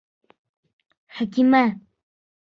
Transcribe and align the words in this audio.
Хәкимә!.. 1.19 1.61